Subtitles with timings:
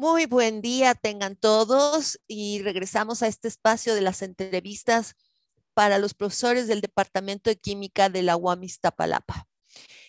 [0.00, 5.16] Muy buen día tengan todos y regresamos a este espacio de las entrevistas
[5.74, 9.48] para los profesores del Departamento de Química de la UAM Iztapalapa.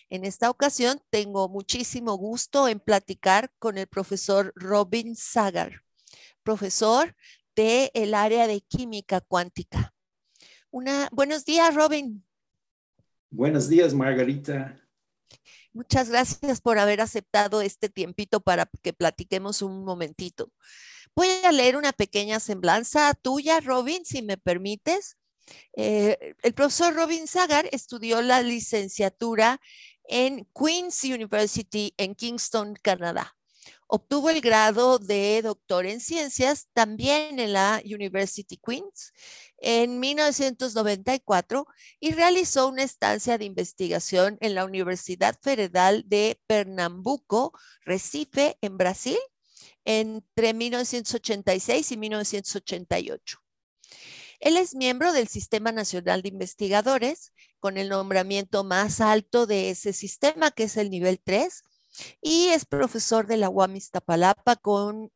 [0.08, 5.82] En esta ocasión tengo muchísimo gusto en platicar con el profesor Robin Sagar,
[6.44, 7.16] profesor
[7.56, 9.92] del el área de química cuántica.
[10.70, 12.24] Una, buenos días, Robin.
[13.28, 14.79] Buenos días, Margarita.
[15.80, 20.52] Muchas gracias por haber aceptado este tiempito para que platiquemos un momentito.
[21.16, 25.16] Voy a leer una pequeña semblanza tuya, Robin, si me permites.
[25.72, 29.58] Eh, el profesor Robin Sagar estudió la licenciatura
[30.04, 33.34] en Queen's University en Kingston, Canadá.
[33.92, 39.12] Obtuvo el grado de doctor en ciencias también en la University Queens
[39.58, 41.66] en 1994
[41.98, 47.52] y realizó una estancia de investigación en la Universidad Federal de Pernambuco,
[47.84, 49.18] Recife, en Brasil,
[49.84, 53.38] entre 1986 y 1988.
[54.38, 59.92] Él es miembro del Sistema Nacional de Investigadores, con el nombramiento más alto de ese
[59.92, 61.64] sistema, que es el nivel 3,
[62.20, 65.10] y es profesor de la UAM Iztapalapa con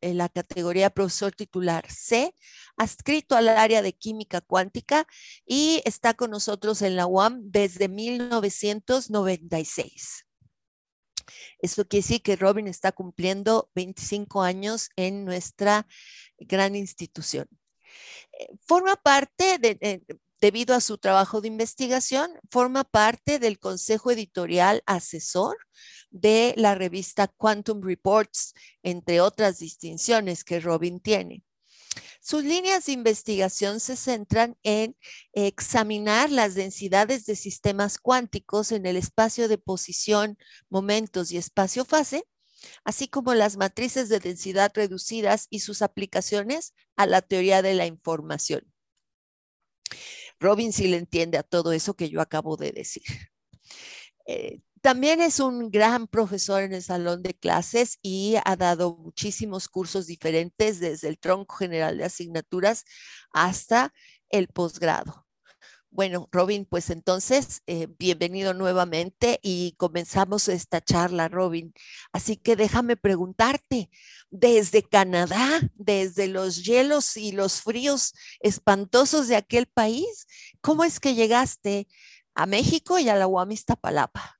[0.00, 2.34] la categoría profesor titular C,
[2.76, 5.06] adscrito al área de química cuántica
[5.44, 10.26] y está con nosotros en la UAM desde 1996.
[11.58, 15.86] Eso quiere decir que Robin está cumpliendo 25 años en nuestra
[16.38, 17.48] gran institución.
[18.38, 20.02] Eh, forma parte de,
[20.40, 25.56] debido a su trabajo de investigación, forma parte del consejo editorial asesor
[26.10, 31.42] de la revista Quantum Reports, entre otras distinciones que Robin tiene.
[32.20, 34.96] Sus líneas de investigación se centran en
[35.32, 40.36] examinar las densidades de sistemas cuánticos en el espacio de posición,
[40.68, 42.24] momentos y espacio-fase,
[42.84, 47.86] así como las matrices de densidad reducidas y sus aplicaciones a la teoría de la
[47.86, 48.72] información.
[50.40, 53.02] Robin sí le entiende a todo eso que yo acabo de decir.
[54.28, 59.68] Eh, también es un gran profesor en el salón de clases y ha dado muchísimos
[59.68, 62.84] cursos diferentes desde el tronco general de asignaturas
[63.32, 63.92] hasta
[64.28, 65.25] el posgrado.
[65.96, 71.72] Bueno, Robin, pues entonces, eh, bienvenido nuevamente y comenzamos esta charla, Robin.
[72.12, 73.88] Así que déjame preguntarte,
[74.28, 80.26] desde Canadá, desde los hielos y los fríos espantosos de aquel país,
[80.60, 81.88] ¿cómo es que llegaste
[82.34, 84.38] a México y a la UAM Iztapalapa?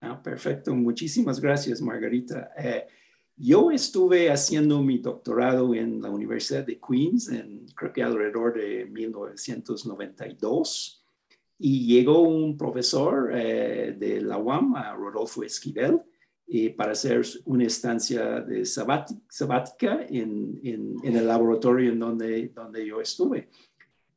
[0.00, 2.50] Ah, perfecto, muchísimas gracias, Margarita.
[2.56, 2.86] Eh,
[3.36, 8.86] yo estuve haciendo mi doctorado en la Universidad de Queens, en, creo que alrededor de
[8.86, 11.04] 1992,
[11.58, 16.00] y llegó un profesor eh, de la UAM, Rodolfo Esquivel,
[16.46, 23.00] eh, para hacer una estancia de sabática en, en, el laboratorio en donde, donde yo
[23.00, 23.48] estuve.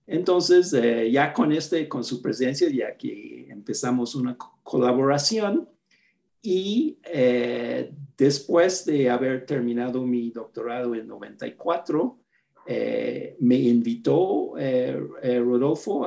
[0.06, 0.72] Entonces,
[1.12, 5.68] ya con, este, con su presencia, ya que empezamos una colaboración,
[6.42, 12.20] y eh, después de haber terminado mi doctorado en 94,
[12.70, 15.00] eh, me invitó eh,
[15.40, 16.02] Rodolfo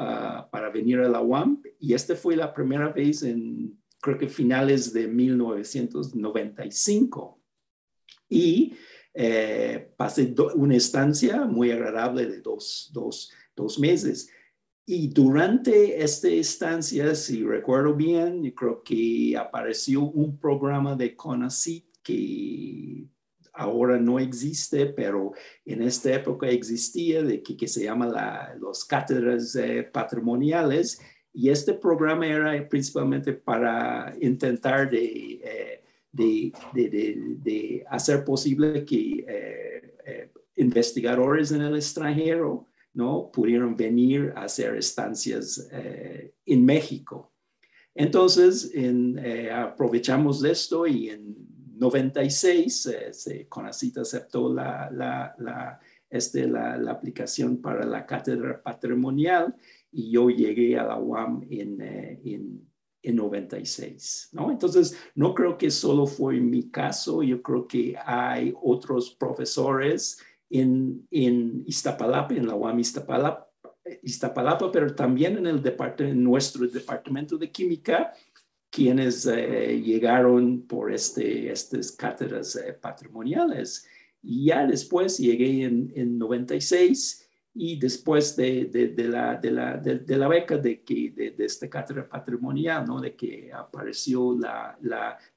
[0.51, 4.93] para venir a la UAM y esta fue la primera vez en, creo que finales
[4.93, 7.41] de 1995.
[8.29, 8.75] Y
[9.97, 14.31] pasé una estancia muy agradable de dos, dos, dos meses.
[14.93, 23.09] Y durante esta estancia, si recuerdo bien, creo que apareció un programa de CONACYT que
[23.53, 25.33] ahora no existe, pero
[25.65, 31.01] en esta época existía, de que, se llama la, los cátedras eh, patrimoniales.
[31.33, 40.31] Y este programa era principalmente para intentar de, eh, de, de, hacer posible que eh,
[40.57, 43.31] investigadores en el extranjero ¿no?
[43.33, 45.69] Pudieron venir a hacer estancias
[46.45, 47.33] en México.
[47.95, 48.73] Entonces,
[49.55, 51.50] aprovechamos de esto y en
[51.81, 59.57] 96 eh, se, Conacita aceptó la, este, la, aplicación para la cátedra patrimonial
[59.91, 62.71] y yo llegué a la UAM en, en,
[63.03, 64.51] en 96, ¿no?
[64.51, 70.21] Entonces, no creo que solo fue mi caso, yo creo que hay otros profesores
[70.51, 73.49] en, en Iztapalapa, en la UAM Iztapalapa,
[74.03, 78.13] Iztapalapa, pero también en, el departamento, nuestro departamento de química,
[78.71, 83.87] quienes eh, llegaron por este, estas cátedras eh, patrimoniales.
[84.23, 90.17] Y ya después llegué en, en 96 y después de, de, la, de, la, de,
[90.17, 93.01] la, beca de, que, de, esta cátedra patrimonial, ¿no?
[93.01, 94.79] de que apareció la,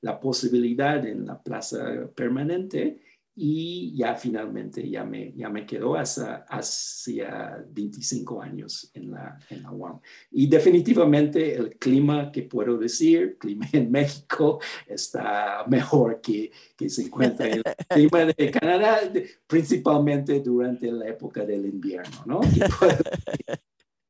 [0.01, 2.99] la posibilidad en la plaza permanente,
[3.35, 9.63] y ya finalmente ya me, ya me quedó hasta hacia 25 años en la, en
[9.63, 9.99] la UAM.
[10.31, 17.03] Y definitivamente el clima que puedo decir, clima en México, está mejor que, que se
[17.03, 18.99] encuentra en el clima de Canadá,
[19.47, 22.41] principalmente durante la época del invierno, ¿no?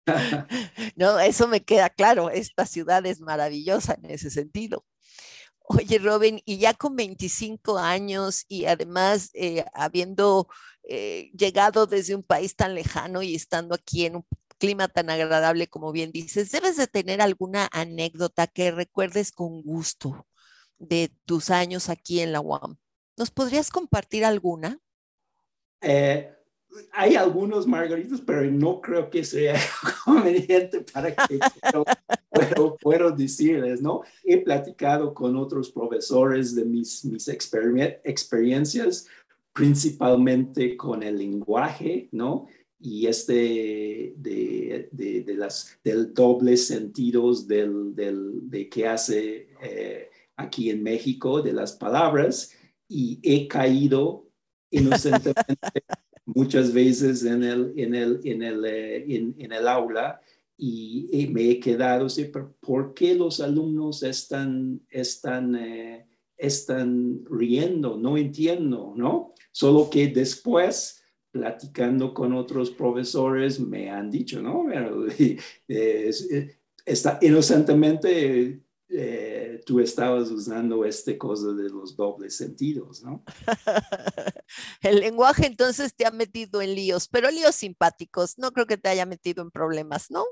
[0.98, 4.84] no, eso me queda claro, esta ciudad es maravillosa en ese sentido.
[5.66, 10.48] Oye, Robin, y ya con 25 años y además eh, habiendo
[10.84, 14.26] eh, llegado desde un país tan lejano y estando aquí en un
[14.58, 20.28] clima tan agradable como bien dices, debes de tener alguna anécdota que recuerdes con gusto
[20.80, 22.78] de tus años aquí en la UAM.
[23.18, 24.80] ¿Nos podrías compartir alguna?
[25.82, 26.34] Eh,
[26.92, 29.56] hay algunos margaritos, pero no creo que sea
[30.06, 31.40] conveniente para que
[32.30, 34.02] puedo, puedo, decirles, ¿no?
[34.24, 39.08] He platicado con otros profesores de mis, mis experiencias,
[39.54, 42.48] principalmente con el lenguaje, ¿no?
[42.80, 50.10] Y este de, de, de las, del doble sentidos del, del, de que hace eh,
[50.36, 52.54] aquí en México, de las palabras,
[52.90, 54.28] y he caído
[54.70, 55.56] inocentemente
[56.26, 60.22] muchas veces en el, en el, en el, eh, en, el aula
[60.58, 66.06] y, me he quedado, sí, ¿por qué los alumnos están, están, eh,
[66.38, 67.98] están riendo?
[67.98, 69.34] No entiendo, ¿no?
[69.52, 74.66] Solo que después platicando con otros profesores me han dicho, ¿no?
[76.86, 78.63] está inocentemente
[78.96, 83.24] eh, tú estabas usando este cosa de los dobles sentidos, ¿no?
[84.82, 88.90] El lenguaje entonces te ha metido en líos, pero líos simpáticos, no creo que te
[88.90, 90.24] haya metido en problemas, ¿no?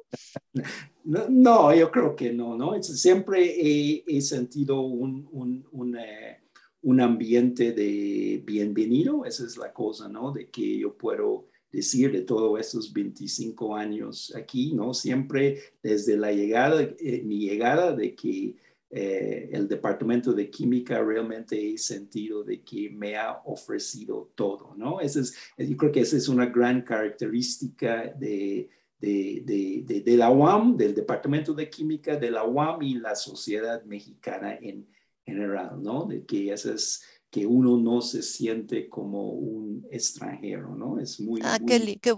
[1.03, 2.81] No, yo creo que no, ¿no?
[2.83, 6.43] Siempre he, sentido un, un, un, eh,
[6.83, 10.31] un ambiente de bienvenido, esa es la cosa, ¿no?
[10.31, 14.93] De que yo puedo decir de todos estos 25 años aquí, ¿no?
[14.93, 18.55] Siempre desde la llegada, eh, mi llegada de que
[18.93, 24.99] eh, el departamento de química realmente he sentido de que me ha ofrecido todo, ¿no?
[24.99, 28.69] Ese es, yo creo que esa es una gran característica de,
[28.99, 29.43] de,
[29.85, 34.57] de, de, la UAM, del departamento de química de la UAM y la sociedad mexicana
[34.61, 34.85] en
[35.25, 36.05] general, ¿no?
[36.05, 40.99] De que es que uno no se siente como un extranjero, ¿no?
[40.99, 42.15] Es muy, ah, muy, qué,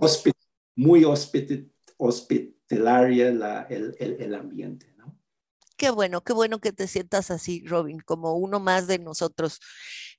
[0.75, 1.06] muy
[1.98, 5.15] hospitalaria la, el, el, el, ambiente, ¿no?
[5.77, 9.60] Qué bueno, qué bueno que te sientas así, Robin, como uno más de nosotros.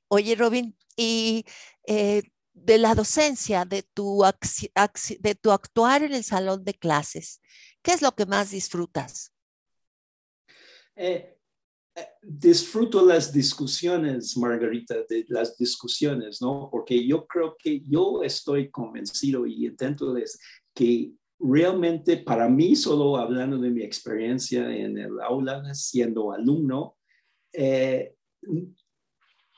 [0.06, 1.44] Oye, Robin, y
[1.88, 4.22] eh, de la docencia, de tu,
[5.18, 7.40] de tu actuar en el salón de clases,
[7.82, 9.32] ¿qué es lo que más disfrutas?
[10.94, 11.33] Eh,
[12.26, 16.68] disfruto las discusiones, Margarita, de las discusiones, ¿no?
[16.70, 20.24] Porque yo creo que yo estoy convencido y intento de
[20.74, 26.96] que realmente para mí, solo hablando de mi experiencia en el aula, siendo alumno,
[27.52, 28.14] eh,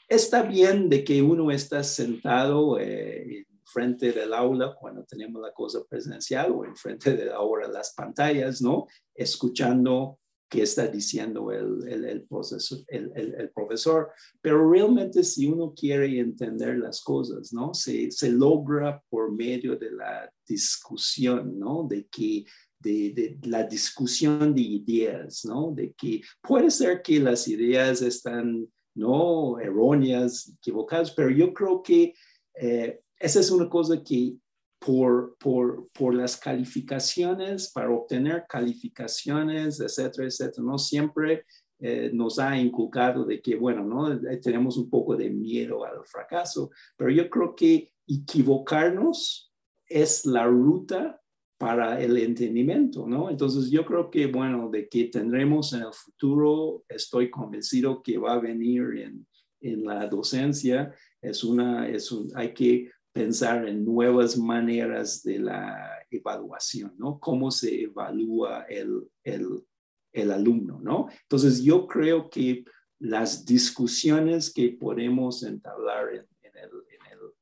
[0.09, 5.53] está bien de que uno está sentado eh, en frente del aula cuando tenemos la
[5.53, 8.87] cosa presencial o en frente de ahora las pantallas, ¿no?
[9.15, 10.19] Escuchando
[10.49, 14.11] que está diciendo el, el, profesor,
[14.41, 17.75] pero realmente si uno quiere entender las cosas, ¿no?
[17.75, 21.87] Se, logra por medio de la discusión, ¿no?
[21.89, 22.45] De que
[22.79, 25.73] de, la discusión de ideas, ¿no?
[25.73, 29.59] De que puede ser que las ideas están, ¿no?
[29.59, 32.15] Erróneas, equivocadas, pero yo creo que
[32.55, 34.37] eh, esa es una cosa que
[34.79, 40.65] por, por, por, las calificaciones, para obtener calificaciones, etcétera, etcétera.
[40.65, 41.45] No siempre
[41.79, 44.13] eh, nos ha inculcado de que, bueno, ¿no?
[44.13, 49.53] Eh, tenemos un poco de miedo al fracaso, pero yo creo que equivocarnos
[49.89, 51.21] es la ruta
[51.59, 53.31] para el entendimiento, ¿no?
[53.31, 58.35] Entonces yo creo que, bueno, de que tendremos en el futuro, estoy convencido que va
[58.35, 59.27] a venir en,
[59.61, 65.91] en la docencia, es una, es un, hay que pensar en nuevas maneras de la
[66.11, 67.19] evaluación, ¿no?
[67.19, 69.65] Cómo se evalúa el, el,
[70.13, 71.09] el alumno, ¿no?
[71.23, 72.67] Entonces, yo creo que
[72.99, 76.71] las discusiones que podemos entablar en, en, el,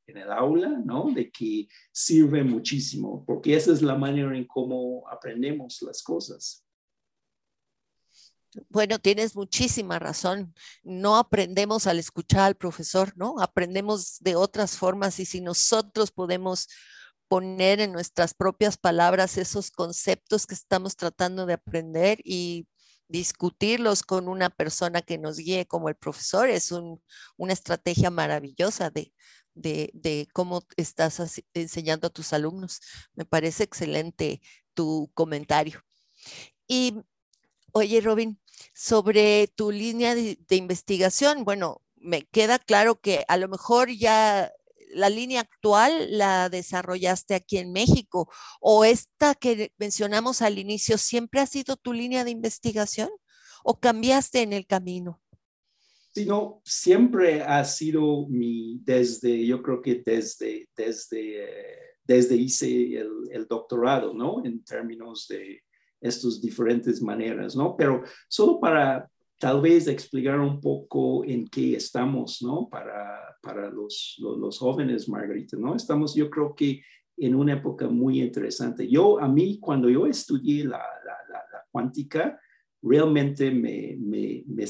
[0.07, 1.11] en, el, aula, ¿no?
[1.13, 6.64] De que sirve muchísimo, porque esa es la manera en cómo aprendemos las cosas.
[8.69, 10.53] Bueno, tienes muchísima razón.
[10.83, 13.35] No aprendemos al escuchar al profesor, ¿no?
[13.39, 16.67] Aprendemos de otras formas y si nosotros podemos
[17.27, 22.67] poner en nuestras propias palabras esos conceptos que estamos tratando de aprender y
[23.07, 30.27] discutirlos con una persona que nos guíe como el profesor es una estrategia maravillosa de,
[30.33, 32.79] cómo estás enseñando a tus alumnos.
[33.13, 34.41] Me parece excelente
[34.73, 35.81] tu comentario.
[36.67, 36.95] Y,
[37.73, 38.39] oye, Robin,
[38.73, 44.51] sobre tu línea de, investigación, bueno, me queda claro que a lo mejor ya
[44.93, 48.31] la línea actual la desarrollaste aquí en México
[48.61, 53.09] o esta que mencionamos al inicio, ¿siempre ha sido tu línea de investigación
[53.63, 55.21] o cambiaste en el camino?
[56.15, 61.45] sino siempre ha sido mi, desde, yo creo que desde, desde,
[62.05, 64.41] desde hice el, el doctorado, ¿no?
[64.45, 65.64] En términos de
[66.07, 67.75] estas diferentes maneras, ¿no?
[67.75, 69.09] Pero solo para
[69.39, 72.69] tal vez explicar un poco en qué estamos, ¿no?
[72.69, 75.75] Para, para los, los, jóvenes, Margarita, ¿no?
[75.75, 76.81] Estamos, yo creo que
[77.17, 78.87] en una época muy interesante.
[78.87, 82.39] Yo, a mí, cuando yo estudié la, la, la, la cuántica,
[82.81, 84.65] realmente me, me, me,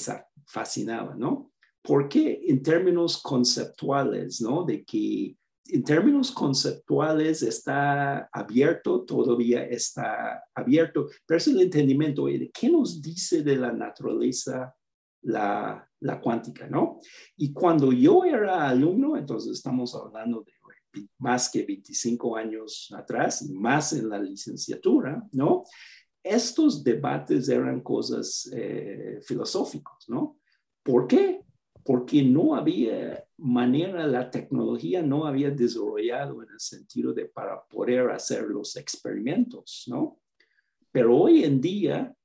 [0.48, 1.52] fascinaba, ¿no?
[1.82, 4.64] Porque en términos conceptuales, ¿no?
[4.64, 5.36] De que
[5.68, 13.02] en términos conceptuales está abierto, todavía está abierto, pero es el entendimiento de qué nos
[13.02, 14.76] dice de la naturaleza
[15.24, 17.00] la, la cuántica, ¿no?
[17.36, 20.56] Y cuando yo era alumno, entonces estamos hablando de
[21.20, 25.64] más que 25 años atrás, más en la licenciatura, ¿no?
[26.24, 30.40] Estos debates eran cosas eh, filosóficos, ¿no?
[30.84, 31.42] ¿Por qué?
[31.84, 38.10] Porque no había manera, la tecnología no había desarrollado en el sentido de para poder
[38.12, 40.20] hacer los experimentos, ¿no?
[40.92, 42.16] Pero hoy en día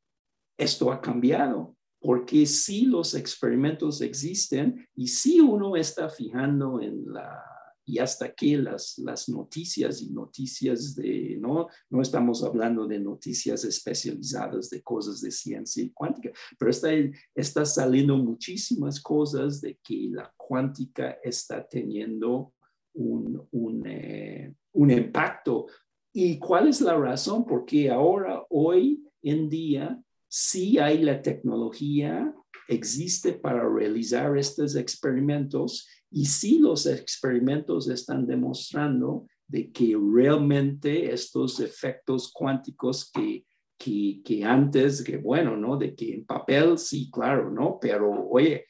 [0.57, 7.43] esto ha cambiado, porque si los experimentos existen y si uno está fijando en la
[7.91, 11.67] y hasta aquí las, las noticias y noticias de, ¿no?
[11.91, 16.91] No estamos hablando de noticias especializadas de cosas de ciencia y cuántica, pero está,
[17.35, 22.55] está saliendo muchísimas cosas de que la cuántica está teniendo
[22.95, 25.67] un, un, eh, un impacto.
[26.13, 27.45] ¿Y cuál es la razón?
[27.45, 32.33] Porque ahora, hoy en día, sí hay la tecnología,
[32.69, 41.61] existe para realizar estos experimentos y si los experimentos están demostrando de que realmente estos
[41.61, 43.45] efectos cuánticos que,
[43.79, 45.77] que, que, antes, que bueno, ¿no?
[45.77, 47.79] De que en papel sí, claro, ¿no?
[47.81, 48.67] Pero oye,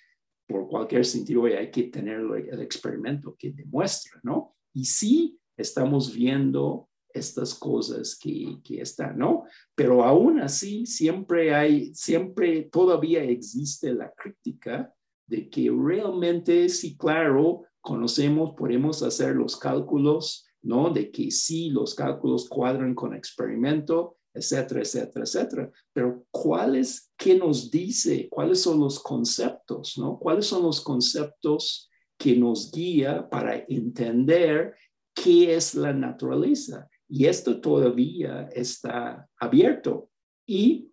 [0.47, 4.57] por cualquier sentido hay que tener el experimento que demuestra, ¿no?
[4.75, 9.45] Y sí estamos viendo estas cosas que, que, están, ¿no?
[9.75, 14.95] Pero aún así, siempre hay, siempre todavía existe la crítica
[15.31, 20.91] de que realmente sí, claro, conocemos, podemos hacer los cálculos, ¿no?
[20.91, 25.71] De que sí, los cálculos cuadran con experimento, etcétera, etcétera, etcétera.
[25.93, 28.29] Pero ¿cuáles, qué nos dice?
[28.29, 30.19] ¿Cuáles son los conceptos, ¿no?
[30.19, 34.75] ¿Cuáles son los conceptos que nos guía para entender
[35.15, 36.89] qué es la naturaleza?
[37.09, 40.11] Y esto todavía está abierto.
[40.45, 40.90] Y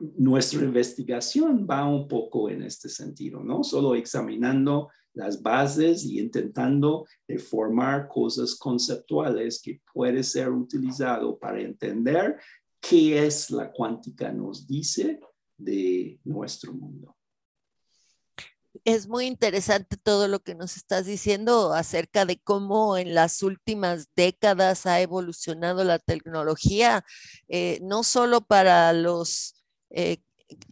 [0.00, 3.64] nuestra investigación va un poco en este sentido, ¿no?
[3.64, 7.04] Solo examinando las bases y intentando
[7.50, 12.36] formar cosas conceptuales que puede ser utilizado para entender
[12.80, 15.18] qué es la cuántica nos dice
[15.56, 17.16] de nuestro mundo.
[18.84, 24.08] Es muy interesante todo lo que nos estás diciendo acerca de cómo en las últimas
[24.14, 27.04] décadas ha evolucionado la tecnología,
[27.48, 29.57] eh, no solo para los
[29.90, 30.18] eh,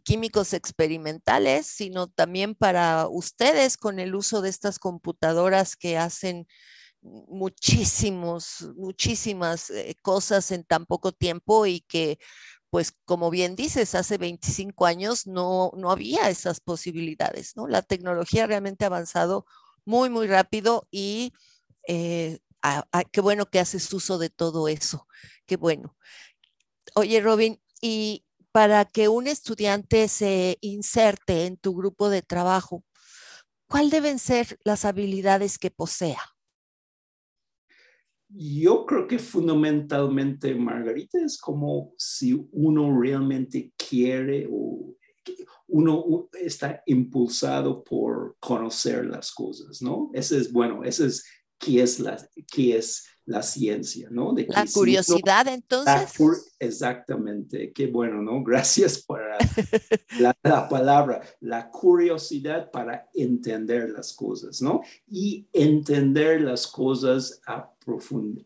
[0.04, 6.46] químicos experimentales, sino también para ustedes con el uso de estas computadoras que hacen
[7.02, 12.18] muchísimos, muchísimas eh, cosas en tan poco tiempo y que,
[12.70, 17.68] pues, como bien dices, hace 25 años no, no había esas posibilidades, ¿no?
[17.68, 19.46] La tecnología realmente ha avanzado
[19.84, 21.32] muy, muy rápido y
[21.86, 22.38] eh,
[23.12, 25.06] qué bueno que haces uso de todo eso,
[25.46, 25.96] qué bueno.
[26.94, 28.25] Oye, Robin, y
[28.56, 32.86] para que un estudiante se inserte en tu grupo de trabajo,
[33.68, 36.22] ¿cuáles deben ser las habilidades que posea?
[38.30, 44.96] Yo creo que fundamentalmente, Margarita, es como si uno realmente quiere o
[45.68, 50.08] uno está impulsado por conocer las cosas, ¿no?
[50.14, 51.26] Ese es, bueno, ese es
[51.58, 54.32] qué es la, es la ciencia, ¿no?
[54.32, 56.16] De la curiosidad, entonces.
[56.60, 58.42] exactamente, qué bueno, ¿no?
[58.44, 59.20] Gracias por
[60.20, 64.82] la, palabra, la curiosidad para entender las cosas, ¿no?
[65.10, 67.74] Y entender las cosas a,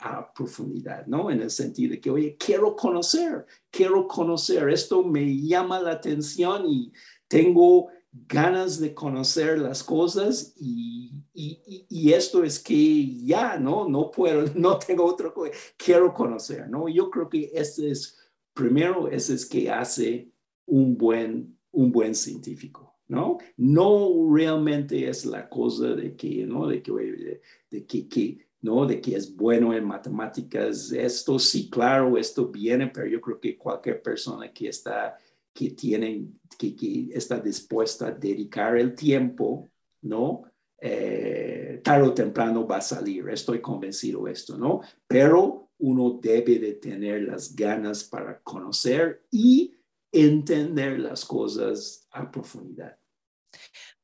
[0.01, 1.31] a profundidad, ¿no?
[1.31, 6.65] En el sentido de que, oye, quiero conocer, quiero conocer, esto me llama la atención
[6.67, 6.91] y
[7.29, 13.89] tengo ganas de conocer las cosas y, y, esto es que ya, ¿no?
[13.89, 15.33] No puedo, no tengo otro,
[15.77, 16.89] quiero conocer, ¿no?
[16.89, 18.19] Yo creo que este es,
[18.53, 20.33] primero, ese es que hace
[20.67, 23.39] un buen, un buen científico, ¿no?
[23.57, 26.67] No realmente es la cosa de que, ¿no?
[26.67, 27.41] De que,
[27.71, 28.87] de, que, que ¿no?
[28.87, 30.91] De que es bueno en matemáticas.
[30.91, 35.17] Esto sí, claro, esto viene, pero yo creo que cualquier persona que está
[35.53, 39.71] que tienen, que, que está dispuesta a dedicar el tiempo,
[40.03, 40.43] ¿no?
[40.83, 44.81] Eh, tarde o temprano va a salir, estoy convencido de esto, ¿no?
[45.07, 49.75] Pero uno debe de tener las ganas para conocer y
[50.11, 52.97] entender las cosas a profundidad.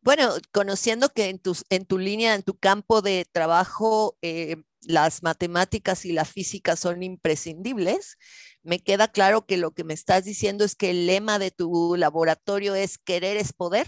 [0.02, 5.22] Bueno, conociendo que en tu, en tu línea, en tu campo de trabajo, eh, las
[5.22, 8.16] matemáticas y la física son imprescindibles,
[8.66, 11.96] me queda claro que lo que me estás diciendo es que el lema de tu
[11.96, 13.86] laboratorio es querer es poder.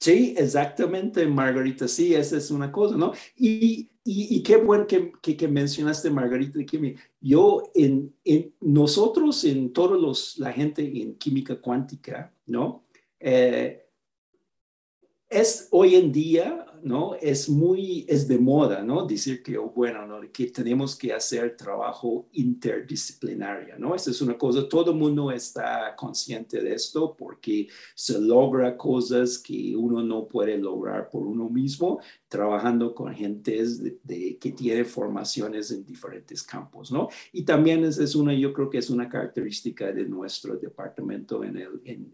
[0.00, 1.88] Sí, exactamente, Margarita.
[1.88, 3.12] Sí, esa es una cosa, ¿no?
[3.36, 10.00] Y, y, qué bueno que, que, mencionaste, Margarita, que yo, en, en, nosotros, en todos
[10.00, 12.84] los, la gente en química cuántica, ¿no?
[13.18, 13.84] Eh,
[15.28, 17.14] es hoy en día, ¿no?
[17.14, 19.06] Es muy, es de moda, ¿no?
[19.06, 20.20] Decir que, oh, bueno, ¿no?
[20.32, 23.94] Que tenemos que hacer trabajo interdisciplinario, ¿no?
[23.94, 29.38] Esa es una cosa, todo el mundo está consciente de esto porque se logra cosas
[29.38, 35.70] que uno no puede lograr por uno mismo trabajando con gentes de, que tiene formaciones
[35.70, 37.08] en diferentes campos, ¿no?
[37.32, 41.56] Y también es, es, una, yo creo que es una característica de nuestro departamento en,
[41.56, 42.12] el, en,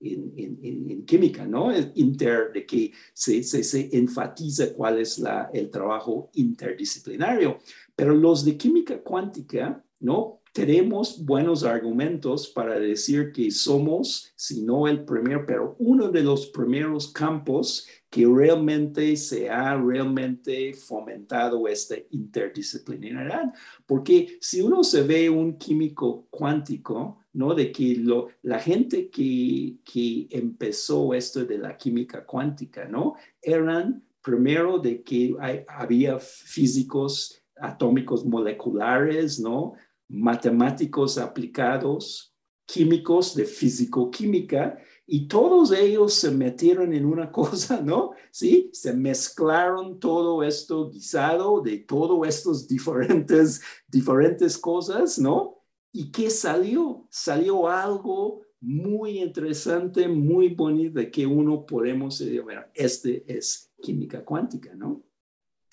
[0.00, 1.70] en, en química, ¿no?
[1.94, 7.58] Inter, de que se, se, se enfatiza cuál es la, el trabajo interdisciplinario.
[7.94, 10.40] Pero los de química cuántica, ¿no?
[10.52, 16.46] tenemos buenos argumentos para decir que somos, si no el primer, pero uno de los
[16.46, 23.54] primeros campos que realmente se ha realmente fomentado esta interdisciplinaridad.
[23.86, 27.54] Porque si uno se ve un químico cuántico, ¿no?
[27.54, 33.14] De que lo, la gente que, que empezó esto de la química cuántica, ¿no?
[33.40, 35.34] Eran primero de que
[35.68, 39.74] había físicos atómicos moleculares, ¿no?
[40.10, 42.34] matemáticos aplicados,
[42.66, 44.76] químicos de físico-química,
[45.12, 48.12] y todos ellos se metieron en una cosa, ¿no?
[48.30, 55.64] Sí, se mezclaron todo esto guisado de todos estos diferentes, diferentes cosas, ¿no?
[55.90, 57.08] ¿Y qué salió?
[57.10, 64.24] Salió algo muy interesante, muy bonito, de que uno podemos decir, bueno, este es química
[64.24, 65.02] cuántica, ¿no?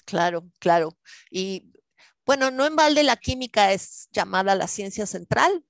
[0.05, 0.97] Claro, claro.
[1.29, 1.73] Y
[2.25, 5.63] bueno, no en balde la química es llamada la ciencia central,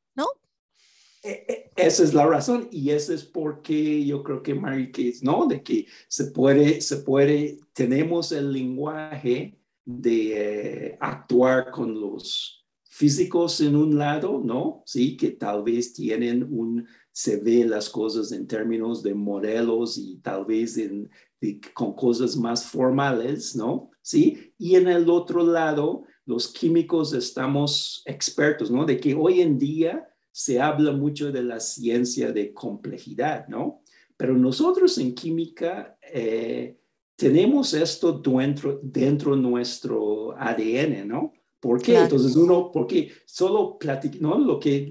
[1.22, 5.48] esa es la razón y ese es porque yo creo que Mary Case, ¿no?
[5.48, 13.62] De que se puede, se puede, tenemos el lenguaje de eh, actuar con los físicos
[13.62, 14.82] en un lado, ¿no?
[14.86, 20.18] Sí, que tal vez tienen un, se ve las cosas en términos de modelos y
[20.18, 21.10] tal vez en,
[21.74, 23.92] con cosas más formales, ¿no?
[24.02, 28.86] Sí, y en el otro lado, los químicos estamos expertos, ¿no?
[28.86, 33.82] De que hoy en día se habla mucho de la ciencia de complejidad, ¿no?
[34.16, 36.78] Pero nosotros en química eh,
[37.16, 41.34] tenemos esto dentro, dentro de nuestro ADN, ¿no?
[41.60, 41.98] ¿Por qué?
[41.98, 44.38] Entonces uno, porque solo platica, ¿no?
[44.38, 44.84] Lo que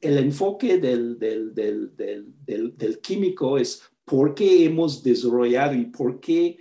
[0.00, 6.18] el enfoque del, del, del, del, del químico es por qué hemos desarrollado y por
[6.18, 6.56] qué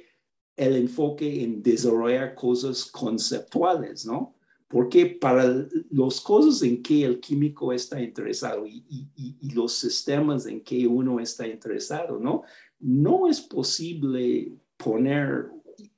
[0.58, 4.36] el enfoque en desarrollar cosas conceptuales, ¿no?
[4.74, 9.08] Porque para las cosas en que el químico está interesado y,
[9.54, 12.42] los sistemas en que uno está interesado, ¿no?
[12.80, 15.52] No es posible poner,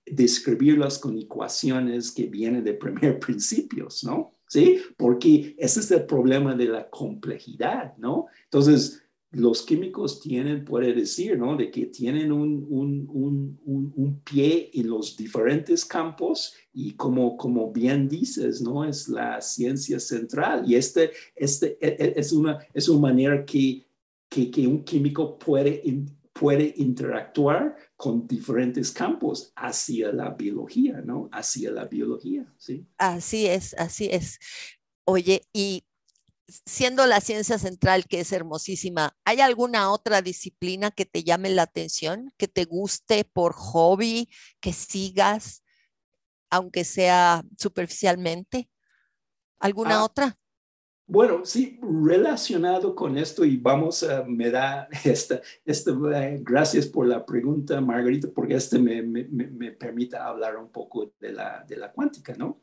[0.05, 4.33] describirlas con ecuaciones que vienen de primer principios, ¿no?
[4.49, 4.81] ¿Sí?
[4.97, 8.25] Porque ese es el problema de la complejidad, ¿no?
[8.43, 9.04] Entonces,
[9.35, 11.57] los químicos tienen, puede decir, ¿no?
[11.57, 17.71] De que tienen un, un, un, un, pie en los diferentes campos y como, como
[17.71, 18.85] bien dices, ¿no?
[18.85, 23.85] Es la ciencia central y este, este e, e, es, una, es una manera que,
[24.29, 25.83] que, que un químico puede,
[26.31, 31.27] puede interactuar con diferentes campos hacia la biología, ¿no?
[31.33, 32.85] Hacia la biología, ¿sí?
[32.97, 34.39] Así es, así es.
[35.03, 35.83] Oye, y
[36.47, 41.63] siendo la ciencia central, que es hermosísima, ¿hay alguna otra disciplina que te llame la
[41.63, 44.29] atención, que te guste por hobby,
[44.59, 45.63] que sigas,
[46.49, 48.69] aunque sea superficialmente?
[49.59, 50.37] ¿Alguna ah, otra?
[51.07, 57.07] Bueno, sí, relacionado con esto y vamos a, me da esta, esta eh, gracias por
[57.07, 61.77] la pregunta, Margarita, porque este me, me, me, permite hablar un poco de la, de
[61.77, 62.61] la cuántica, ¿no?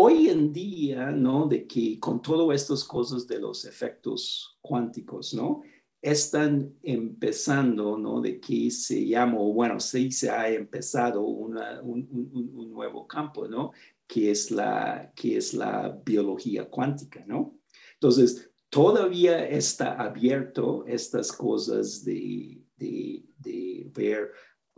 [0.00, 1.48] Hoy en día, ¿no?
[1.48, 5.62] De que con todas estas cosas de los efectos cuánticos, ¿no?
[6.00, 8.20] Están empezando, ¿no?
[8.20, 11.58] De que se llama, bueno, sí se ha empezado un,
[12.70, 13.72] nuevo campo, ¿no?
[14.06, 17.58] Que es la, que es la biología cuántica, ¿no?
[17.94, 22.62] Entonces, todavía está abierto estas cosas de,
[23.92, 24.30] ver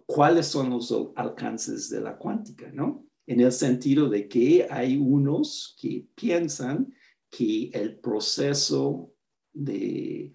[0.07, 3.10] cuáles son los alcances de la cuántica, ¿no?
[3.27, 6.93] En el sentido de que hay unos que piensan
[7.31, 9.13] que el proceso
[9.53, 10.33] del,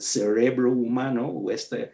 [0.00, 1.90] cerebro humano o esta,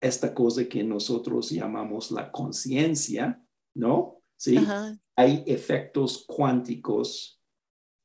[0.00, 3.42] esta cosa que nosotros llamamos la conciencia,
[3.74, 4.22] ¿no?
[4.36, 4.56] Sí,
[5.16, 7.38] hay efectos cuánticos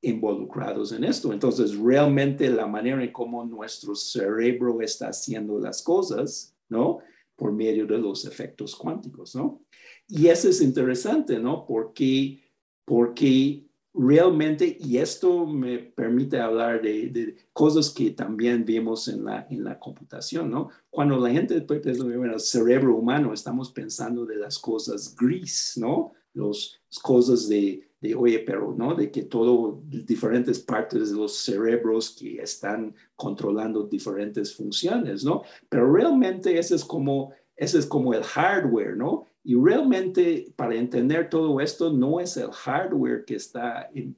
[0.02, 1.32] involucrados en esto.
[1.32, 7.00] Entonces, realmente la manera en cómo nuestro cerebro está haciendo las cosas, ¿no?
[7.44, 9.62] Por medio de los efectos cuánticos, ¿no?
[10.08, 11.66] Y eso es interesante, ¿no?
[11.66, 12.42] Porque,
[12.86, 19.66] porque realmente, y esto me permite hablar de, cosas que también vemos en la, en
[19.66, 20.70] la computación, ¿no?
[20.90, 26.14] Cuando la gente en el cerebro humano, estamos pensando de las cosas gris, ¿no?
[26.34, 28.94] Las cosas de, de, oye, pero, ¿no?
[28.94, 35.44] De que todo, diferentes partes de los cerebros que están controlando diferentes funciones, ¿no?
[35.70, 39.26] Pero realmente ese es como, ese es como el hardware, ¿no?
[39.46, 44.18] Y realmente para entender todo esto no es el hardware que está, en,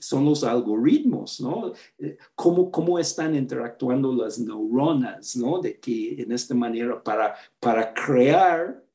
[0.00, 1.74] son los algoritmos, ¿no?
[1.98, 5.60] Eh, cómo, cómo están interactuando las neuronas, ¿no?
[5.60, 8.87] De que en esta manera para, para crear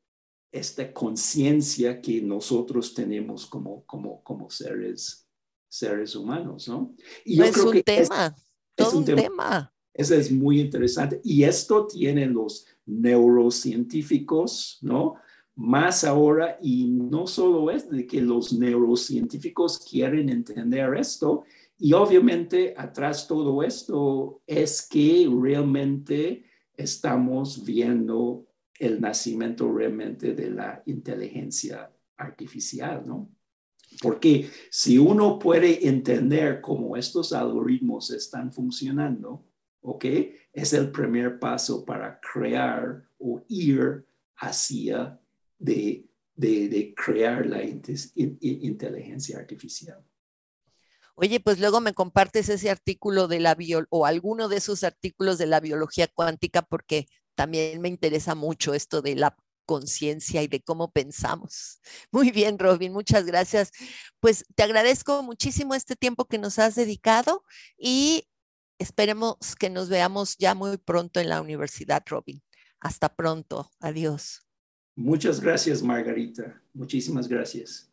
[0.54, 5.28] esta conciencia que nosotros tenemos como, como, como seres,
[5.68, 6.96] seres humanos, ¿no?
[7.26, 8.44] Y yo es creo un que tema, es,
[8.76, 9.74] todo un, tema.
[9.92, 11.20] Eso es muy interesante.
[11.24, 15.16] Y esto tienen los neurocientíficos, ¿no?
[15.56, 21.46] Más ahora, y no solo es de que los neurocientíficos quieren entender esto,
[21.80, 26.46] y obviamente atrás todo esto es que realmente
[26.78, 28.46] estamos viendo
[28.86, 33.30] el nacimiento realmente de la inteligencia artificial, ¿no?
[34.02, 39.46] Porque si uno puede entender cómo estos algoritmos están funcionando,
[39.82, 40.06] ¿ok?
[40.52, 44.06] Es el primer paso para crear o ir
[44.38, 45.20] hacia
[45.60, 50.04] de, de, crear la inteligencia artificial.
[51.16, 55.38] Oye, pues luego me compartes ese artículo de la bio o alguno de esos artículos
[55.38, 60.62] de la biología cuántica porque también me interesa mucho esto de la conciencia y de
[60.62, 61.82] cómo pensamos.
[62.12, 63.72] Muy bien, Robin, muchas gracias.
[64.20, 67.44] Pues te agradezco muchísimo este tiempo que nos has dedicado
[67.78, 68.28] y
[68.80, 72.42] esperemos que nos veamos ya muy pronto en la universidad, Robin.
[72.80, 73.72] Hasta pronto.
[73.80, 74.42] Adiós.
[74.96, 76.62] Muchas gracias, Margarita.
[76.74, 77.93] Muchísimas gracias.